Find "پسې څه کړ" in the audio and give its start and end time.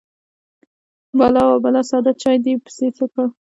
2.63-3.25